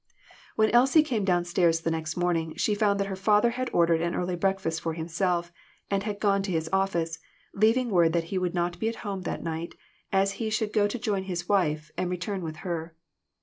[0.55, 3.69] When Elsie came down stairs the next morn ing she found that her father had
[3.71, 5.51] ordered an early breakfast for himself,
[5.91, 7.19] and had gone to his office,
[7.53, 9.75] leaving word that he would not be at home that night,
[10.11, 12.95] as he should go to join his wife, and return with her.